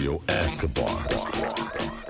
[0.00, 2.09] Antonio Escobar.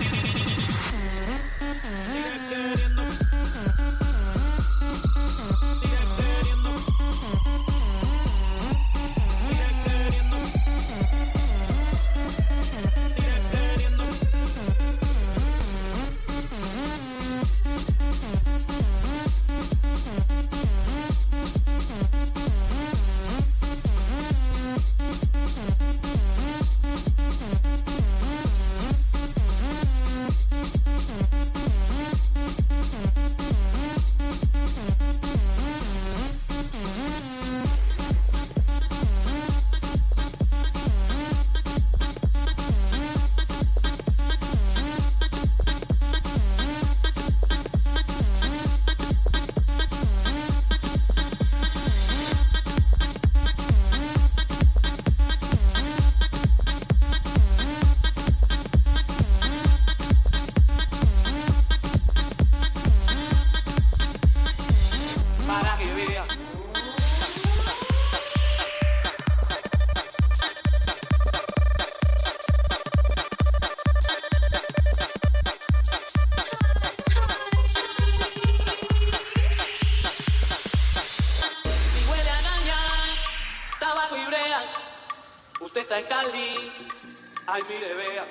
[87.53, 88.25] Ay, mire, vea.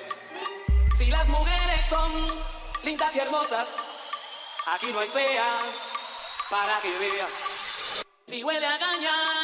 [0.97, 2.11] Si las mujeres son
[2.83, 3.75] lindas y hermosas,
[4.65, 5.59] aquí no hay fea
[6.49, 7.27] para que vea.
[8.25, 9.40] Si huele a gaña.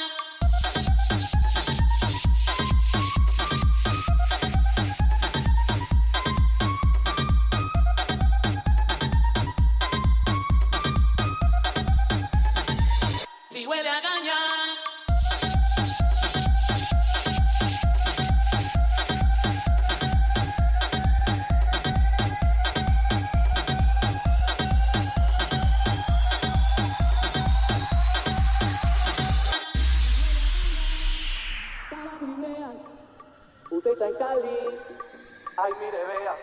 [35.68, 36.34] Ay, mire, vea.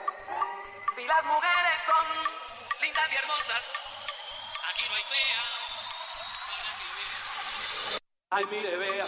[0.95, 2.05] Si las mujeres son
[2.83, 3.71] lindas y hermosas,
[4.71, 5.43] aquí no hay fea.
[8.29, 9.07] Ay, mire, vea.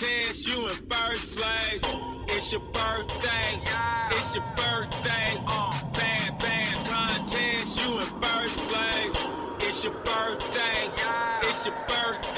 [0.00, 1.82] test, you in first place.
[2.28, 3.60] It's your birthday,
[4.10, 5.36] it's your birthday.
[5.92, 6.84] Bam, bam.
[6.86, 9.26] contest, you in first place.
[9.68, 10.88] It's your birthday,
[11.42, 12.29] it's your birthday.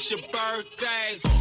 [0.00, 1.37] It's your birthday.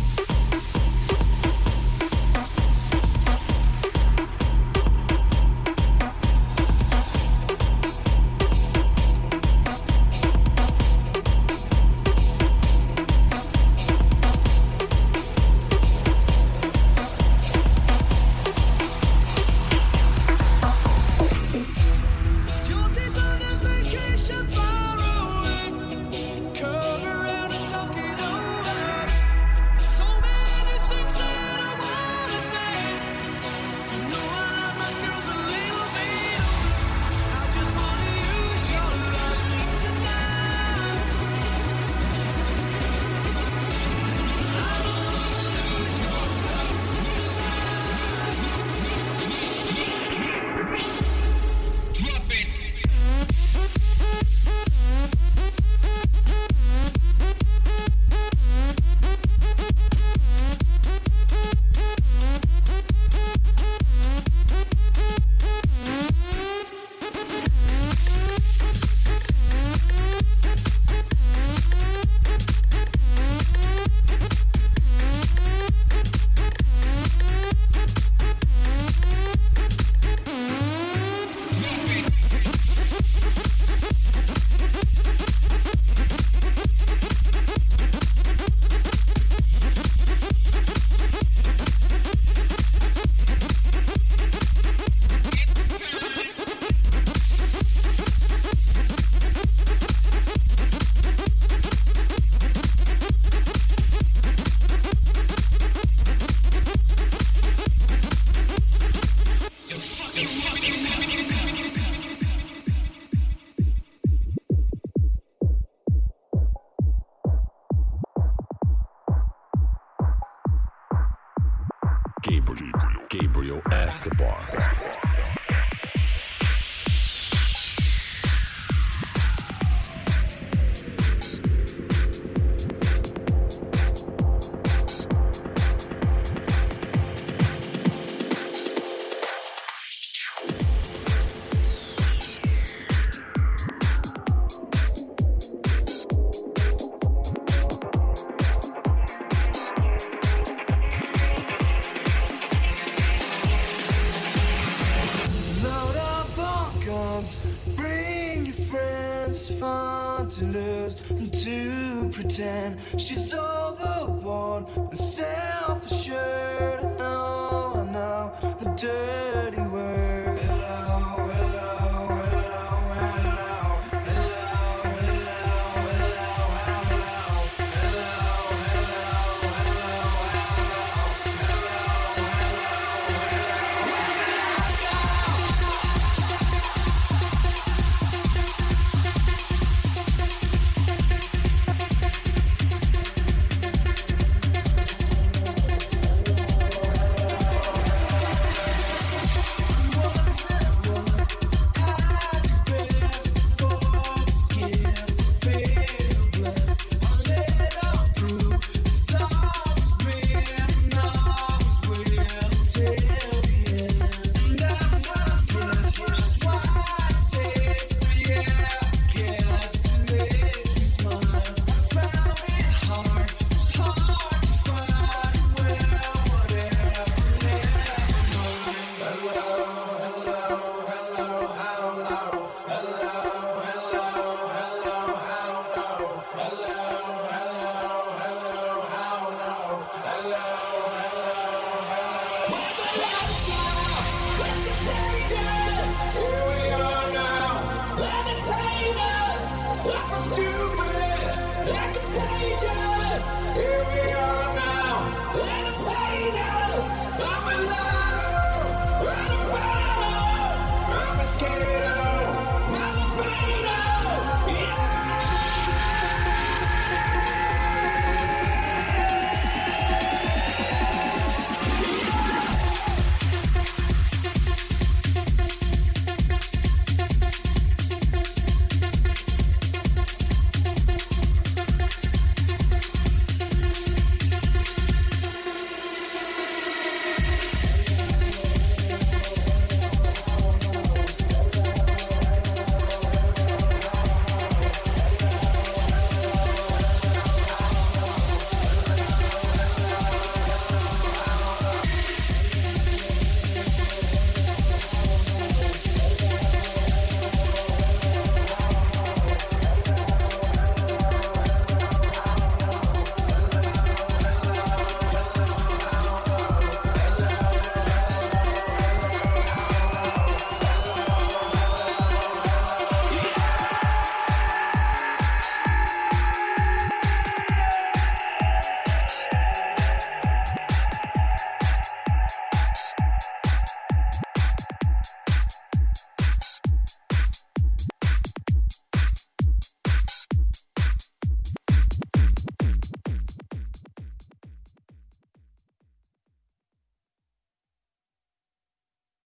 [163.08, 163.37] she's so